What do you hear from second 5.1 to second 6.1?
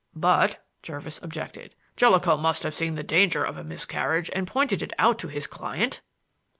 to his client."